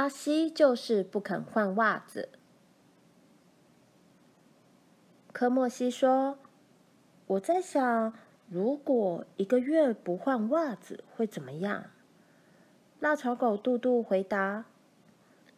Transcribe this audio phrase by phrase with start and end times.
[0.00, 2.30] 阿西就是不肯换袜子。
[5.30, 6.38] 科莫西说
[7.28, 8.14] ：“我在想，
[8.48, 11.90] 如果一个月不换袜子会怎么样？”
[12.98, 14.64] 腊肠狗杜杜回答：“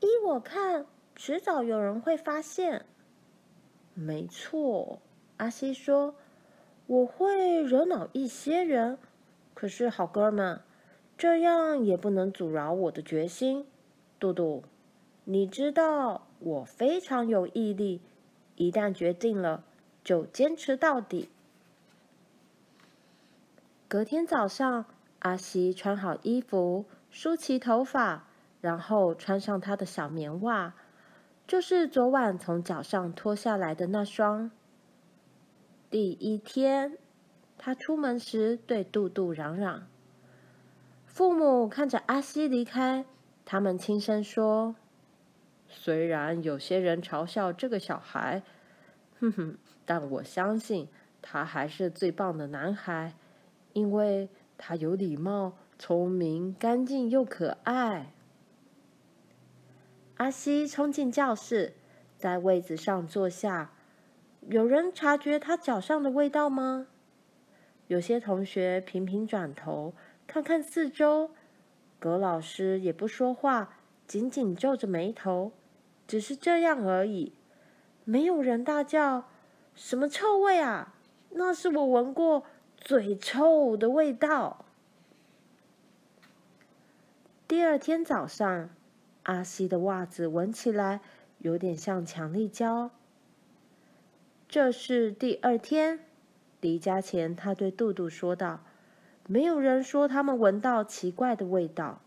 [0.00, 0.84] 依我看，
[1.14, 2.84] 迟早有人会发现。”
[3.94, 5.00] 没错，
[5.38, 6.14] 阿西说
[6.86, 8.98] ：“我会惹恼一些人，
[9.54, 10.60] 可是好哥们，
[11.16, 13.66] 这样也不能阻挠我的决心。”
[14.18, 14.64] 杜杜，
[15.24, 18.00] 你知道我非常有毅力。
[18.56, 19.64] 一旦决定了，
[20.02, 21.28] 就坚持到底。
[23.86, 24.86] 隔天早上，
[25.18, 28.26] 阿西穿好衣服，梳起头发，
[28.60, 30.74] 然后穿上他的小棉袜，
[31.46, 34.50] 就是昨晚从脚上脱下来的那双。
[35.90, 36.96] 第一天，
[37.58, 39.86] 他出门时对杜杜嚷嚷。
[41.04, 43.04] 父母看着阿西离开，
[43.46, 44.76] 他们轻声说。
[45.68, 48.42] 虽然有些人嘲笑这个小孩，
[49.18, 50.88] 哼哼，但我相信
[51.20, 53.14] 他还是最棒的男孩，
[53.72, 58.12] 因为他有礼貌、聪明、干净又可爱。
[60.18, 61.74] 阿西冲进教室，
[62.16, 63.72] 在位子上坐下。
[64.48, 66.86] 有人察觉他脚上的味道吗？
[67.88, 69.94] 有些同学频频转头
[70.28, 71.32] 看看四周，
[71.98, 73.78] 葛老师也不说话。
[74.06, 75.50] 紧紧皱着眉头，
[76.06, 77.32] 只是这样而已。
[78.04, 79.28] 没有人大叫
[79.74, 80.94] ：“什么臭味啊！”
[81.38, 82.44] 那是我闻过
[82.76, 84.64] 最臭的味道。
[87.48, 88.70] 第二天早上，
[89.24, 91.00] 阿西的袜子闻起来
[91.38, 92.92] 有点像强力胶。
[94.48, 95.98] 这是第二天，
[96.60, 98.60] 离家前，他对杜杜说道
[99.26, 102.00] ：“没有人说他们闻到奇怪的味道。”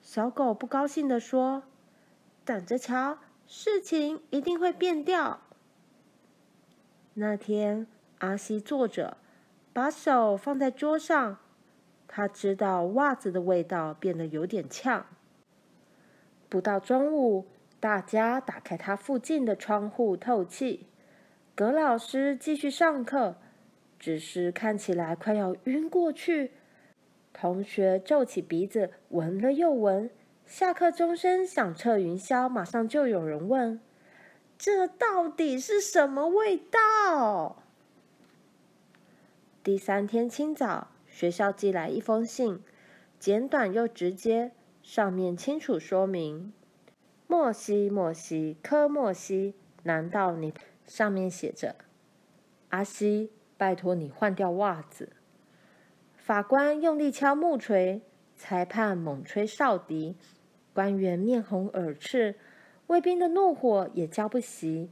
[0.00, 1.64] 小狗不高兴地说
[2.44, 5.40] ：“等着瞧，事情一定会变调。”
[7.14, 7.86] 那天，
[8.18, 9.16] 阿西坐着，
[9.72, 11.38] 把手放在桌上。
[12.06, 15.04] 他知道袜子的味道变得有点呛。
[16.48, 17.46] 不到中午，
[17.78, 20.86] 大家打开他附近的窗户透气。
[21.54, 23.36] 葛老师继续上课，
[23.98, 26.52] 只是看起来快要晕过去。
[27.32, 30.10] 同学皱起鼻子，闻了又闻。
[30.46, 33.80] 下课钟声响彻云霄，马上就有人问
[34.56, 37.62] ：“这到底是什么味道？”
[39.62, 42.60] 第三天清早，学校寄来一封信，
[43.18, 46.52] 简短又直接，上面清楚说明
[47.28, 50.54] ：“莫西莫西科莫西，难道你？”
[50.88, 51.76] 上面写着
[52.70, 55.12] ：“阿西，拜托你换掉袜子。”
[56.16, 58.00] 法官用力敲木锤，
[58.34, 60.16] 裁判猛吹哨笛，
[60.72, 62.36] 官员面红耳赤，
[62.86, 64.88] 卫兵的怒火也浇不熄，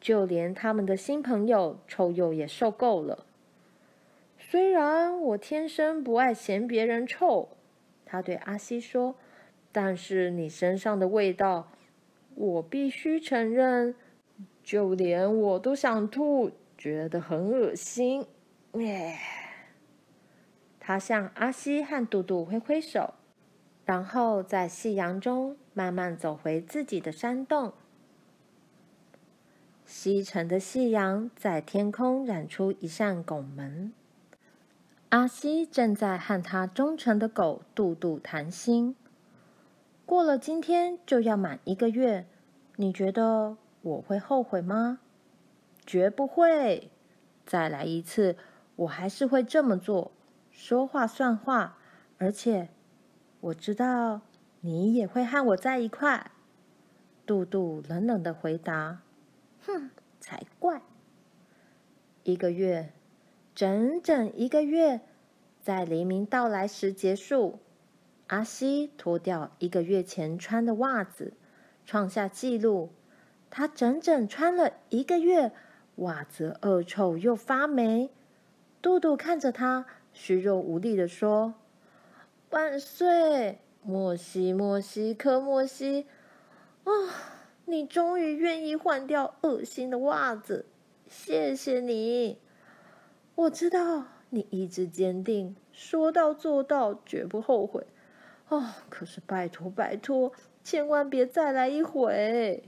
[0.00, 3.26] 就连他们的新朋友臭鼬也受够了。
[4.38, 7.48] 虽然我天生不爱嫌别人臭，
[8.04, 9.16] 他对阿西说，
[9.72, 11.72] 但是你身上的味道，
[12.36, 13.96] 我必须承认，
[14.62, 18.26] 就连我都想吐，觉得很恶心。
[18.72, 19.18] 哎。
[20.78, 23.14] 他向阿西和杜杜挥挥手，
[23.84, 27.72] 然后在夕阳中慢慢走回自己的山洞。
[29.84, 33.92] 西沉的夕阳在天空染出一扇拱门。
[35.08, 38.94] 阿西正在和他忠诚的狗杜杜谈心。
[40.04, 42.26] 过了今天就要满一个月，
[42.76, 45.00] 你觉得我会后悔吗？
[45.86, 46.90] 绝不会。
[47.46, 48.36] 再来一次，
[48.74, 50.12] 我还是会这么做。
[50.50, 51.78] 说话算话，
[52.18, 52.68] 而且
[53.40, 54.22] 我知道
[54.60, 56.32] 你也会和我在一块。
[57.24, 59.02] 杜杜冷冷的回答
[59.64, 60.82] ：“哼，才怪！”
[62.24, 62.92] 一个月，
[63.54, 65.00] 整整一个月，
[65.62, 67.60] 在黎明到来时结束。
[68.28, 71.34] 阿西脱掉一个月前穿的袜子，
[71.84, 72.90] 创下纪录。
[73.50, 75.52] 他整整穿了一个月，
[75.96, 78.10] 袜子恶臭又发霉。
[78.80, 79.86] 杜杜看着他。
[80.12, 81.52] 虚弱无力地说
[82.48, 86.06] ：“万岁，莫西莫西科莫西！
[86.84, 86.90] 啊，
[87.66, 90.64] 你终于愿意换掉恶心的袜子，
[91.06, 92.38] 谢谢你！
[93.34, 97.86] 我知道你意志坚定，说到做到，绝不后悔。
[98.48, 100.32] 哦，可是拜托拜托，
[100.64, 102.64] 千万别再来一回！”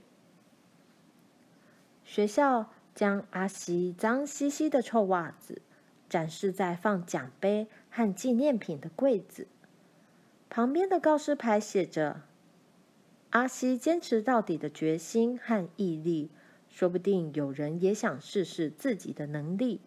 [2.04, 5.62] 学校将阿西脏兮兮的臭袜子。
[6.08, 9.46] 展示在放奖杯和纪念品的柜子
[10.48, 12.22] 旁边的告示牌写着
[13.28, 16.30] ：“阿西坚持到底的决心和毅力，
[16.70, 19.82] 说不定有人也想试试自己的能力。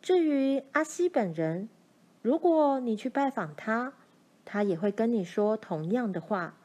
[0.00, 1.68] 至于阿西本人，
[2.22, 3.92] 如果你去拜访他，
[4.46, 6.56] 他也会跟你说同样的话，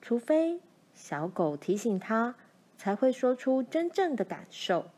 [0.00, 0.58] 除非
[0.92, 2.34] 小狗提醒他，
[2.82, 4.90] 才会说出真正的感受。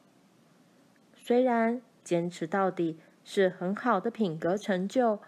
[1.14, 5.18] 虽然坚持到底是很好的品格成就，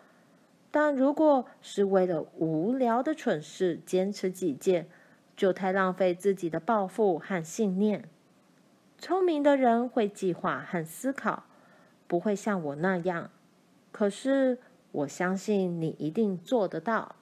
[0.71, 4.89] 但如果是为了无聊的蠢事坚持己见，
[5.37, 8.09] 就太浪费自己的抱负和信念。
[8.97, 11.45] 聪明的人会计划和思考，
[12.07, 13.31] 不会像我那样。
[13.93, 14.57] 可是
[14.93, 17.17] 我相信你一定做得到。